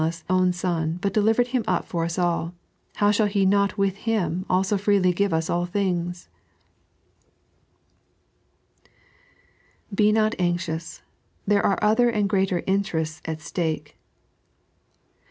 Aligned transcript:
He 0.01 0.05
that 0.07 0.13
spared 0.15 0.29
not 0.29 0.33
His 0.33 0.41
own 0.47 0.51
Son, 0.53 0.97
but 0.99 1.13
delivered 1.13 1.47
Him 1.49 1.63
up 1.67 1.85
for 1.85 2.03
us 2.03 2.17
all, 2.17 2.55
how 2.95 3.11
shall 3.11 3.27
He 3.27 3.45
not 3.45 3.77
with 3.77 3.97
Him 3.97 4.47
also 4.49 4.75
freely 4.75 5.13
give 5.13 5.31
us 5.31 5.47
all 5.47 5.67
thingB 5.67 6.05
1" 6.05 6.15
B* 9.93 10.11
HOT 10.11 10.33
Anxious: 10.39 11.03
there 11.45 11.63
are 11.63 11.77
other 11.83 12.09
and 12.09 12.27
greater 12.27 12.63
Interests 12.65 13.21
at 13.25 13.41
Slake. 13.41 13.99